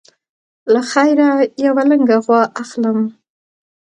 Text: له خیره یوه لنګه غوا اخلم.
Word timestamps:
له 0.73 0.81
خیره 0.91 1.29
یوه 1.65 1.83
لنګه 1.89 2.17
غوا 2.25 2.41
اخلم. 2.61 2.99